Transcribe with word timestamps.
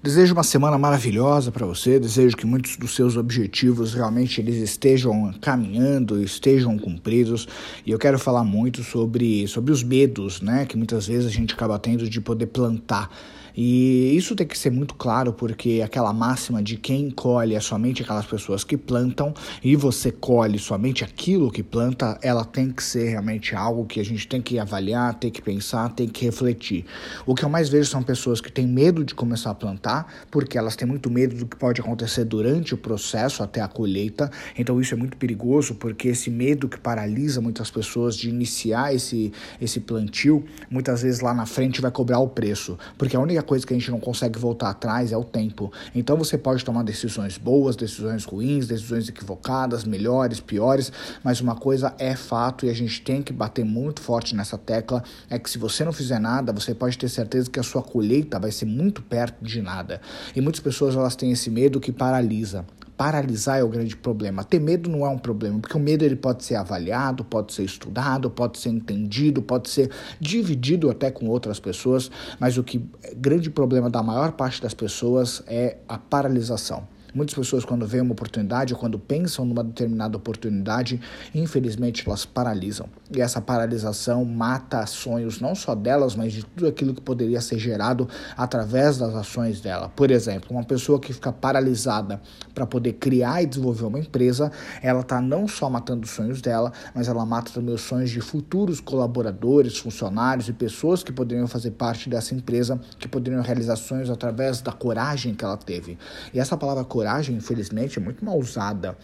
Desejo 0.00 0.32
uma 0.32 0.44
semana 0.44 0.78
maravilhosa 0.78 1.50
para 1.50 1.66
você, 1.66 1.98
desejo 1.98 2.36
que 2.36 2.46
muitos 2.46 2.76
dos 2.76 2.94
seus 2.94 3.16
objetivos 3.16 3.94
realmente 3.94 4.40
eles 4.40 4.54
estejam 4.54 5.34
caminhando, 5.40 6.22
estejam 6.22 6.78
cumpridos. 6.78 7.48
E 7.84 7.90
eu 7.90 7.98
quero 7.98 8.16
falar 8.16 8.44
muito 8.44 8.84
sobre, 8.84 9.48
sobre 9.48 9.72
os 9.72 9.82
medos, 9.82 10.40
né, 10.40 10.64
que 10.66 10.76
muitas 10.76 11.08
vezes 11.08 11.26
a 11.26 11.30
gente 11.30 11.52
acaba 11.52 11.76
tendo 11.80 12.08
de 12.08 12.20
poder 12.20 12.46
plantar 12.46 13.10
e 13.60 14.16
isso 14.16 14.36
tem 14.36 14.46
que 14.46 14.56
ser 14.56 14.70
muito 14.70 14.94
claro, 14.94 15.32
porque 15.32 15.82
aquela 15.84 16.12
máxima 16.12 16.62
de 16.62 16.76
quem 16.76 17.10
colhe 17.10 17.56
é 17.56 17.60
somente 17.60 18.04
aquelas 18.04 18.24
pessoas 18.24 18.62
que 18.62 18.76
plantam 18.76 19.34
e 19.64 19.74
você 19.74 20.12
colhe 20.12 20.60
somente 20.60 21.02
aquilo 21.02 21.50
que 21.50 21.60
planta, 21.60 22.16
ela 22.22 22.44
tem 22.44 22.70
que 22.70 22.80
ser 22.80 23.08
realmente 23.08 23.56
algo 23.56 23.84
que 23.84 23.98
a 23.98 24.04
gente 24.04 24.28
tem 24.28 24.40
que 24.40 24.60
avaliar, 24.60 25.14
tem 25.14 25.28
que 25.28 25.42
pensar, 25.42 25.88
tem 25.88 26.06
que 26.06 26.24
refletir. 26.24 26.84
O 27.26 27.34
que 27.34 27.44
eu 27.44 27.48
mais 27.48 27.68
vejo 27.68 27.90
são 27.90 28.00
pessoas 28.00 28.40
que 28.40 28.52
têm 28.52 28.64
medo 28.64 29.02
de 29.02 29.12
começar 29.12 29.50
a 29.50 29.54
plantar, 29.56 30.06
porque 30.30 30.56
elas 30.56 30.76
têm 30.76 30.86
muito 30.86 31.10
medo 31.10 31.34
do 31.34 31.44
que 31.44 31.56
pode 31.56 31.80
acontecer 31.80 32.24
durante 32.24 32.74
o 32.74 32.78
processo 32.78 33.42
até 33.42 33.60
a 33.60 33.66
colheita. 33.66 34.30
Então 34.56 34.80
isso 34.80 34.94
é 34.94 34.96
muito 34.96 35.16
perigoso, 35.16 35.74
porque 35.74 36.06
esse 36.06 36.30
medo 36.30 36.68
que 36.68 36.78
paralisa 36.78 37.40
muitas 37.40 37.72
pessoas 37.72 38.16
de 38.16 38.28
iniciar 38.28 38.94
esse, 38.94 39.32
esse 39.60 39.80
plantio, 39.80 40.44
muitas 40.70 41.02
vezes 41.02 41.18
lá 41.18 41.34
na 41.34 41.44
frente 41.44 41.80
vai 41.80 41.90
cobrar 41.90 42.20
o 42.20 42.28
preço, 42.28 42.78
porque 42.96 43.16
a 43.16 43.20
única 43.20 43.47
coisa 43.48 43.66
que 43.66 43.72
a 43.72 43.78
gente 43.78 43.90
não 43.90 43.98
consegue 43.98 44.38
voltar 44.38 44.68
atrás 44.68 45.10
é 45.10 45.16
o 45.16 45.24
tempo. 45.24 45.72
Então 45.94 46.18
você 46.18 46.36
pode 46.36 46.62
tomar 46.62 46.84
decisões 46.84 47.38
boas, 47.38 47.74
decisões 47.74 48.26
ruins, 48.26 48.66
decisões 48.66 49.08
equivocadas, 49.08 49.84
melhores, 49.84 50.38
piores, 50.38 50.92
mas 51.24 51.40
uma 51.40 51.56
coisa 51.56 51.94
é 51.98 52.14
fato 52.14 52.66
e 52.66 52.70
a 52.70 52.74
gente 52.74 53.00
tem 53.00 53.22
que 53.22 53.32
bater 53.32 53.64
muito 53.64 54.02
forte 54.02 54.36
nessa 54.36 54.58
tecla, 54.58 55.02
é 55.30 55.38
que 55.38 55.48
se 55.48 55.56
você 55.56 55.82
não 55.84 55.92
fizer 55.92 56.18
nada, 56.18 56.52
você 56.52 56.74
pode 56.74 56.98
ter 56.98 57.08
certeza 57.08 57.50
que 57.50 57.58
a 57.58 57.62
sua 57.62 57.82
colheita 57.82 58.38
vai 58.38 58.52
ser 58.52 58.66
muito 58.66 59.00
perto 59.02 59.42
de 59.42 59.62
nada. 59.62 60.00
E 60.36 60.40
muitas 60.42 60.60
pessoas 60.60 60.94
elas 60.94 61.16
têm 61.16 61.32
esse 61.32 61.48
medo 61.48 61.80
que 61.80 61.90
paralisa 61.90 62.66
paralisar 62.98 63.60
é 63.60 63.62
o 63.62 63.68
grande 63.68 63.96
problema. 63.96 64.42
Ter 64.42 64.58
medo 64.58 64.90
não 64.90 65.06
é 65.06 65.08
um 65.08 65.16
problema, 65.16 65.60
porque 65.60 65.76
o 65.76 65.80
medo 65.80 66.04
ele 66.04 66.16
pode 66.16 66.44
ser 66.44 66.56
avaliado, 66.56 67.24
pode 67.24 67.52
ser 67.54 67.62
estudado, 67.62 68.28
pode 68.28 68.58
ser 68.58 68.70
entendido, 68.70 69.40
pode 69.40 69.70
ser 69.70 69.88
dividido 70.20 70.90
até 70.90 71.08
com 71.08 71.28
outras 71.28 71.60
pessoas, 71.60 72.10
mas 72.40 72.58
o 72.58 72.64
que 72.64 72.84
é 73.04 73.14
grande 73.14 73.48
problema 73.48 73.88
da 73.88 74.02
maior 74.02 74.32
parte 74.32 74.60
das 74.60 74.74
pessoas 74.74 75.42
é 75.46 75.76
a 75.88 75.96
paralisação. 75.96 76.97
Muitas 77.14 77.34
pessoas, 77.34 77.64
quando 77.64 77.86
veem 77.86 78.02
uma 78.02 78.12
oportunidade 78.12 78.74
ou 78.74 78.78
quando 78.78 78.98
pensam 78.98 79.44
numa 79.44 79.64
determinada 79.64 80.16
oportunidade, 80.16 81.00
infelizmente 81.34 82.04
elas 82.06 82.26
paralisam. 82.26 82.86
E 83.10 83.20
essa 83.20 83.40
paralisação 83.40 84.24
mata 84.24 84.84
sonhos 84.86 85.40
não 85.40 85.54
só 85.54 85.74
delas, 85.74 86.14
mas 86.14 86.32
de 86.32 86.44
tudo 86.44 86.66
aquilo 86.66 86.94
que 86.94 87.00
poderia 87.00 87.40
ser 87.40 87.58
gerado 87.58 88.06
através 88.36 88.98
das 88.98 89.14
ações 89.14 89.60
dela. 89.60 89.88
Por 89.88 90.10
exemplo, 90.10 90.50
uma 90.50 90.64
pessoa 90.64 91.00
que 91.00 91.12
fica 91.12 91.32
paralisada 91.32 92.20
para 92.54 92.66
poder 92.66 92.94
criar 92.94 93.42
e 93.42 93.46
desenvolver 93.46 93.86
uma 93.86 93.98
empresa, 93.98 94.52
ela 94.82 95.00
está 95.00 95.20
não 95.20 95.48
só 95.48 95.70
matando 95.70 96.04
os 96.04 96.10
sonhos 96.10 96.42
dela, 96.42 96.72
mas 96.94 97.08
ela 97.08 97.24
mata 97.24 97.50
também 97.52 97.74
os 97.74 97.80
sonhos 97.80 98.10
de 98.10 98.20
futuros 98.20 98.80
colaboradores, 98.80 99.78
funcionários 99.78 100.48
e 100.48 100.52
pessoas 100.52 101.02
que 101.02 101.12
poderiam 101.12 101.46
fazer 101.46 101.70
parte 101.70 102.10
dessa 102.10 102.34
empresa, 102.34 102.78
que 102.98 103.08
poderiam 103.08 103.42
realizar 103.42 103.76
sonhos 103.76 104.10
através 104.10 104.60
da 104.60 104.72
coragem 104.72 105.34
que 105.34 105.44
ela 105.44 105.56
teve. 105.56 105.96
E 106.34 106.38
essa 106.38 106.56
palavra 106.56 106.84
coragem, 106.84 106.97
infelizmente, 107.32 107.98
é 107.98 108.02
muito 108.02 108.24
mal 108.24 108.38
usada 108.38 108.96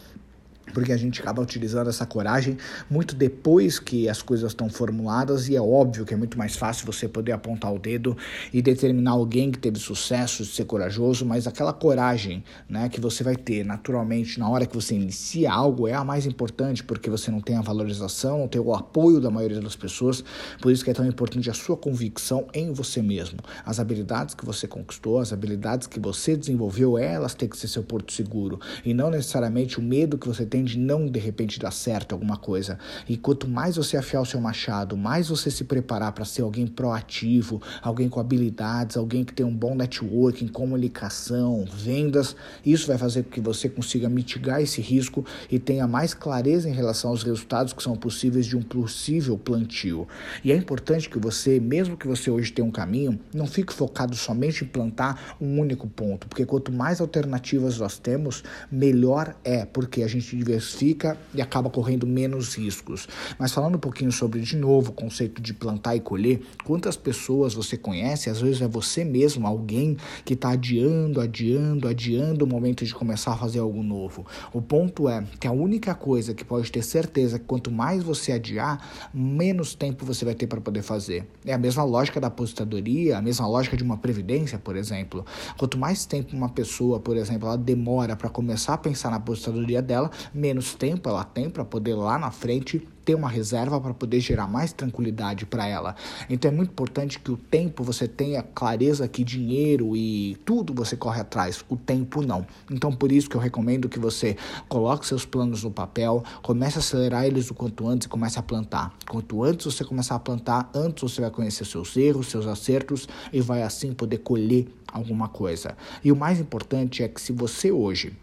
porque 0.73 0.93
a 0.93 0.97
gente 0.97 1.21
acaba 1.21 1.43
utilizando 1.43 1.89
essa 1.89 2.07
coragem 2.07 2.57
muito 2.91 3.15
depois 3.15 3.79
que 3.79 4.09
as 4.09 4.23
coisas 4.23 4.51
estão 4.51 4.69
formuladas 4.69 5.49
e 5.49 5.57
é 5.57 5.61
óbvio 5.61 6.05
que 6.05 6.15
é 6.15 6.17
muito 6.17 6.39
mais 6.39 6.57
fácil 6.57 6.87
você 6.87 7.09
poder 7.09 7.33
apontar 7.33 7.73
o 7.73 7.79
dedo 7.79 8.17
e 8.53 8.63
determinar 8.63 9.13
alguém 9.13 9.51
que 9.51 9.59
teve 9.59 9.79
sucesso 9.79 10.43
de 10.43 10.51
ser 10.51 10.65
corajoso, 10.65 11.25
mas 11.25 11.47
aquela 11.47 11.73
coragem, 11.73 12.45
né, 12.69 12.89
que 12.89 13.01
você 13.01 13.23
vai 13.23 13.37
ter 13.37 13.65
naturalmente 13.65 14.39
na 14.39 14.49
hora 14.49 14.67
que 14.67 14.75
você 14.75 14.95
inicia 14.95 15.53
algo 15.53 15.87
é 15.87 15.95
a 15.95 16.05
mais 16.05 16.27
importante 16.27 16.83
porque 16.83 17.11
você 17.11 17.31
não 17.31 17.41
tem 17.41 17.57
a 17.57 17.63
valorização, 17.63 18.39
não 18.39 18.49
tem 18.49 18.61
o 18.61 18.75
apoio 18.75 19.21
da 19.21 19.31
maioria 19.31 19.61
das 19.61 19.77
pessoas, 19.77 20.25
por 20.61 20.73
isso 20.73 20.85
que 20.85 20.91
é 20.91 20.95
tão 20.95 21.07
importante 21.07 21.51
a 21.51 21.55
sua 21.55 21.77
convicção 21.77 22.47
em 22.53 22.73
você 22.73 23.03
mesmo. 23.03 23.39
As 23.65 23.79
habilidades 23.79 24.35
que 24.35 24.45
você 24.45 24.67
conquistou, 24.67 25.19
as 25.19 25.33
habilidades 25.33 25.87
que 25.87 26.01
você 26.01 26.37
desenvolveu, 26.37 26.99
elas 26.99 27.35
têm 27.35 27.49
que 27.49 27.57
ser 27.57 27.69
seu 27.69 27.83
porto 27.83 28.13
seguro 28.13 28.61
e 28.85 28.95
não 28.95 29.11
necessariamente 29.11 29.79
o 29.79 29.83
medo 29.83 30.19
que 30.19 30.29
você 30.29 30.47
tem 30.55 30.63
de 30.63 30.79
não 30.79 31.09
de 31.09 31.19
repente 31.19 31.59
dar 31.59 31.73
certo 31.73 32.13
alguma 32.13 32.37
coisa. 32.37 32.79
E 33.09 33.17
quanto 33.17 33.49
mais 33.49 33.75
você 33.75 33.97
afiar 33.97 34.23
o 34.23 34.25
seu 34.25 34.41
machado, 34.41 34.97
mais 34.97 35.29
você 35.29 35.51
se 35.51 35.65
preparar 35.65 36.13
para 36.13 36.25
ser 36.25 36.43
alguém 36.43 36.65
proativo, 36.65 37.61
alguém 37.83 38.09
com 38.09 38.21
habilidades, 38.21 38.97
alguém 38.97 39.25
que 39.25 39.35
tem 39.35 39.45
um 39.45 39.53
bom 39.53 39.75
networking, 39.75 40.47
comunicação, 40.47 41.65
vendas, 41.65 42.37
isso 42.65 42.87
vai 42.87 42.97
fazer 42.97 43.25
com 43.25 43.31
que 43.31 43.41
você 43.41 43.69
consiga 43.69 44.09
mitigar 44.09 44.63
esse 44.63 44.81
risco 44.81 45.27
e 45.51 45.59
tenha 45.59 45.89
mais 45.89 46.15
clareza 46.15 46.69
em 46.69 46.73
relação 46.73 47.11
aos 47.11 47.25
resultados 47.25 47.73
que 47.73 47.83
são 47.83 47.97
possíveis 47.97 48.47
de 48.47 48.57
um 48.57 48.63
possível 48.63 49.37
plantio. 49.37 50.07
E 50.45 50.53
é 50.53 50.57
importante 50.57 51.11
que 51.11 51.19
você, 51.19 51.59
mesmo 51.59 51.97
que 51.97 52.07
você 52.07 52.31
hoje 52.31 52.53
tenha 52.53 52.65
um 52.65 52.71
caminho, 52.71 53.19
não 53.35 53.49
fique 53.49 53.73
focado 53.73 54.15
somente 54.15 54.63
em 54.63 54.69
plantar 54.69 55.35
um 55.41 55.59
único 55.59 55.89
ponto, 55.89 56.29
porque 56.29 56.47
quanto 56.47 56.71
mais 56.71 57.01
alternativas 57.01 57.77
nós 57.79 57.99
temos, 57.99 58.45
melhor 58.71 59.35
é, 59.43 59.65
porque 59.65 60.01
a 60.05 60.07
gente 60.07 60.37
diversifica 60.45 61.19
e 61.35 61.43
acaba 61.43 61.71
correndo 61.71 62.07
menos 62.07 62.55
riscos. 62.55 63.09
Mas 63.39 63.53
falando 63.53 63.77
um 63.77 63.79
pouquinho 63.79 64.13
sobre, 64.13 64.41
de 64.41 64.57
novo, 64.57 64.91
o 64.91 64.95
conceito 64.95 65.41
de 65.41 65.55
plantar 65.55 65.97
e 65.97 66.01
colher, 66.01 66.43
quantas 66.65 66.97
pessoas 66.97 67.55
você 67.55 67.77
conhece, 67.77 68.31
às 68.31 68.41
vezes 68.41 68.63
é 68.63 68.69
você 68.69 69.05
mesmo, 69.05 69.47
alguém 69.47 69.97
que 70.25 70.35
está 70.35 70.51
adiando, 70.51 71.21
adiando, 71.21 71.89
adiando 71.89 72.45
o 72.45 72.49
momento 72.49 72.85
de 72.85 72.95
começar 72.95 73.33
a 73.33 73.37
fazer 73.37 73.59
algo 73.59 73.83
novo. 73.83 74.27
O 74.53 74.61
ponto 74.61 75.09
é 75.09 75.25
que 75.41 75.47
a 75.47 75.53
única 75.53 75.95
coisa 75.95 76.35
que 76.35 76.45
pode 76.45 76.71
ter 76.71 76.83
certeza 76.83 77.39
que 77.39 77.45
quanto 77.45 77.71
mais 77.71 78.03
você 78.03 78.33
adiar, 78.33 79.11
menos 79.13 79.75
tempo 79.75 80.05
você 80.05 80.25
vai 80.25 80.35
ter 80.35 80.47
para 80.47 80.61
poder 80.61 80.83
fazer. 80.83 81.27
É 81.45 81.53
a 81.53 81.59
mesma 81.59 81.85
lógica 81.85 82.21
da 82.21 82.29
aposentadoria, 82.29 83.19
a 83.19 83.23
mesma 83.23 83.47
lógica 83.47 83.77
de 83.77 83.83
uma 83.83 83.97
previdência, 83.97 84.59
por 84.59 84.77
exemplo. 84.77 85.25
Quanto 85.57 85.79
mais 85.79 86.05
tempo 86.05 86.37
uma 86.37 86.49
pessoa, 86.49 87.01
por 87.01 87.17
exemplo, 87.17 87.49
ela 87.49 87.57
demora 87.57 88.17
para 88.17 88.29
começar 88.29 88.75
a 88.75 88.79
pensar 88.79 89.11
na 89.11 89.17
aposentadoria 89.17 89.81
dela, 89.81 90.11
menos 90.35 90.75
tempo 90.75 91.09
ela 91.09 91.25
tem 91.25 91.49
para 91.49 91.65
poder 91.65 91.95
lá 91.95 92.19
na 92.19 92.31
frente 92.31 92.87
ter 93.05 93.15
uma 93.15 93.29
reserva 93.29 93.81
para 93.81 93.93
poder 93.93 94.19
gerar 94.21 94.47
mais 94.47 94.73
tranquilidade 94.73 95.45
para 95.45 95.67
ela. 95.67 95.95
Então 96.29 96.51
é 96.51 96.55
muito 96.55 96.71
importante 96.71 97.21
que 97.21 97.31
o 97.31 97.37
tempo 97.37 97.85
você 97.85 98.09
tenha 98.09 98.43
clareza 98.43 99.07
que 99.07 99.23
dinheiro 99.23 99.95
e 99.95 100.37
tudo 100.45 100.73
você 100.73 100.97
corre 100.97 101.21
atrás, 101.21 101.63
o 101.69 101.77
tempo 101.77 102.23
não. 102.23 102.47
Então 102.71 102.91
por 102.91 103.13
isso 103.13 103.29
que 103.29 103.37
eu 103.37 103.41
recomendo 103.41 103.89
que 103.89 103.99
você 103.99 104.37
coloque 104.69 105.07
seus 105.07 105.25
planos 105.25 105.63
no 105.63 105.71
papel, 105.71 106.25
comece 106.43 106.79
a 106.79 106.81
acelerar 106.81 107.27
eles 107.27 107.51
o 107.51 107.55
quanto 107.55 107.87
antes 107.87 108.07
e 108.07 108.09
comece 108.09 108.39
a 108.39 108.43
plantar. 108.43 108.93
Quanto 109.07 109.45
antes 109.45 109.67
você 109.67 109.85
começar 109.85 110.15
a 110.15 110.21
plantar, 110.21 110.71
antes 110.75 111.03
você 111.03 111.21
vai 111.21 111.31
conhecer 111.31 111.67
seus 111.67 111.97
erros, 111.97 112.29
seus 112.29 112.47
acertos 112.47 113.07
e 113.33 113.41
vai 113.41 113.63
assim 113.63 113.93
poder 113.93 114.19
colher 114.19 114.67
alguma 114.91 115.29
coisa. 115.29 115.77
E 116.03 116.11
o 116.11 116.17
mais 116.17 116.41
importante 116.41 117.03
é 117.03 117.09
que 117.09 117.21
se 117.21 117.33
você 117.33 117.71
hoje 117.71 118.17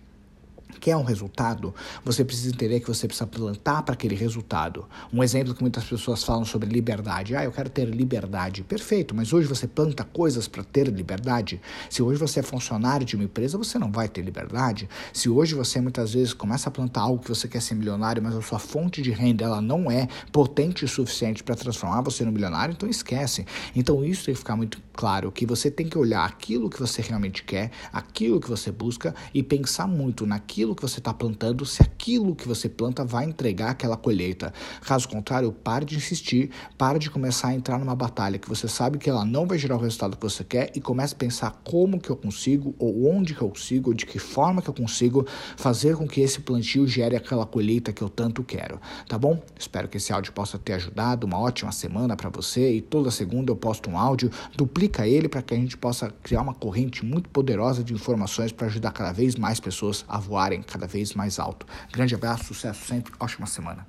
quer 0.82 0.98
um 0.98 1.04
resultado, 1.04 1.74
você 2.04 2.26
precisa 2.26 2.50
entender 2.50 2.80
que 2.80 2.88
você 2.88 3.08
precisa 3.08 3.28
plantar 3.28 3.84
para 3.84 3.94
aquele 3.94 4.16
resultado. 4.16 4.88
Um 5.14 5.24
exemplo 5.24 5.54
que 5.54 5.62
muitas 5.62 5.84
pessoas 5.84 6.24
falam 6.24 6.44
sobre 6.44 6.68
liberdade. 6.68 7.36
Ah, 7.36 7.44
eu 7.44 7.52
quero 7.52 7.70
ter 7.70 7.86
liberdade. 7.86 8.64
Perfeito, 8.64 9.16
mas 9.16 9.32
hoje 9.32 9.48
você 9.48 9.68
planta 9.68 10.04
coisas 10.04 10.48
para 10.48 10.64
ter 10.64 10.88
liberdade? 10.88 11.62
Se 11.88 12.02
hoje 12.02 12.20
você 12.20 12.40
é 12.40 12.44
funcionário 12.44 13.06
de 13.06 13.16
uma 13.16 13.26
empresa, 13.26 13.60
você 13.60 13.78
não 13.78 13.92
vai 13.92 14.10
ter 14.10 14.24
liberdade. 14.24 14.90
Se 15.14 15.30
hoje 15.30 15.54
você 15.54 15.80
muitas 15.80 16.14
vezes 16.14 16.34
começa 16.34 16.68
a 16.68 16.72
plantar 16.72 17.02
algo 17.02 17.22
que 17.24 17.30
você 17.30 17.48
quer 17.48 17.62
ser 17.62 17.76
milionário, 17.76 18.24
mas 18.24 18.36
a 18.36 18.42
sua 18.42 18.58
fonte 18.58 19.04
de 19.04 19.12
renda 19.12 19.46
ela 19.46 19.62
não 19.62 19.92
é 19.92 20.08
potente 20.32 20.84
o 20.84 20.88
suficiente 20.88 21.44
para 21.44 21.56
transformar 21.56 22.02
você 22.02 22.26
no 22.26 22.32
milionário, 22.32 22.74
então 22.74 22.90
esquece. 22.90 23.46
Então 23.76 24.04
isso 24.04 24.26
tem 24.26 24.34
que 24.34 24.40
ficar 24.40 24.56
muito 24.56 24.82
claro 24.94 25.32
que 25.32 25.46
você 25.46 25.70
tem 25.70 25.88
que 25.88 25.98
olhar 25.98 26.26
aquilo 26.26 26.70
que 26.70 26.80
você 26.80 27.04
realmente 27.04 27.44
quer, 27.44 27.70
aquilo 27.94 28.40
que 28.40 28.50
você 28.50 28.72
busca 28.72 29.14
e 29.32 29.44
pensar 29.44 29.88
muito 29.88 30.26
naquilo 30.26 30.71
aquilo 30.72 30.76
que 30.76 30.82
você 30.82 31.00
está 31.00 31.14
plantando, 31.14 31.66
se 31.66 31.82
aquilo 31.82 32.36
que 32.36 32.48
você 32.48 32.70
planta 32.70 33.04
vai 33.04 33.26
entregar 33.26 33.72
aquela 33.72 33.98
colheita. 33.98 34.54
Caso 34.82 35.08
contrário, 35.08 35.52
pare 35.52 35.86
de 35.86 35.96
insistir, 35.96 36.50
pare 36.78 36.98
de 37.00 37.10
começar 37.10 37.50
a 37.50 37.54
entrar 37.54 37.78
numa 37.78 37.96
batalha 37.96 38.40
que 38.40 38.48
você 38.48 38.68
sabe 38.68 38.98
que 38.98 39.10
ela 39.10 39.26
não 39.26 39.46
vai 39.46 39.58
gerar 39.58 39.76
o 39.76 39.80
resultado 39.80 40.16
que 40.16 40.24
você 40.24 40.44
quer 40.44 40.72
e 40.76 40.82
comece 40.82 41.14
a 41.14 41.18
pensar 41.18 41.62
como 41.64 42.00
que 42.00 42.10
eu 42.10 42.16
consigo, 42.16 42.74
ou 42.80 43.12
onde 43.12 43.36
que 43.36 43.42
eu 43.42 43.50
consigo, 43.50 43.90
ou 43.90 43.94
de 43.94 44.06
que 44.06 44.20
forma 44.20 44.62
que 44.62 44.70
eu 44.70 44.74
consigo 44.74 45.26
fazer 45.58 45.96
com 45.96 46.08
que 46.08 46.22
esse 46.22 46.40
plantio 46.40 46.88
gere 46.88 47.16
aquela 47.16 47.46
colheita 47.46 47.92
que 47.92 48.02
eu 48.02 48.10
tanto 48.10 48.44
quero, 48.44 48.80
tá 49.08 49.18
bom? 49.18 49.42
Espero 49.60 49.88
que 49.88 49.98
esse 49.98 50.14
áudio 50.14 50.32
possa 50.32 50.58
ter 50.58 50.74
ajudado, 50.74 51.28
uma 51.28 51.40
ótima 51.40 51.72
semana 51.72 52.16
para 52.16 52.30
você 52.30 52.74
e 52.74 52.82
toda 52.82 53.12
segunda 53.12 53.52
eu 53.52 53.56
posto 53.56 53.90
um 53.90 53.98
áudio, 53.98 54.32
duplica 54.56 55.08
ele 55.08 55.28
para 55.28 55.42
que 55.42 55.54
a 55.54 55.58
gente 55.58 55.78
possa 55.78 56.12
criar 56.24 56.42
uma 56.42 56.54
corrente 56.54 57.04
muito 57.06 57.30
poderosa 57.30 57.84
de 57.84 57.94
informações 57.94 58.52
para 58.52 58.68
ajudar 58.68 58.92
cada 58.92 59.12
vez 59.12 59.36
mais 59.36 59.60
pessoas 59.60 60.06
a 60.08 60.18
voarem 60.18 60.61
cada 60.64 60.88
vez 60.88 61.14
mais 61.14 61.40
alto. 61.40 61.66
Grande 61.92 62.16
abraço, 62.16 62.46
sucesso 62.46 62.86
sempre, 62.86 63.14
ótima 63.20 63.46
semana. 63.46 63.86